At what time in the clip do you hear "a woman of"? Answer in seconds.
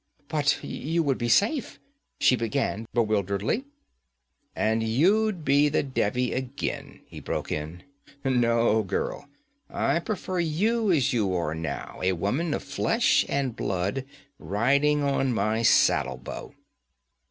12.01-12.63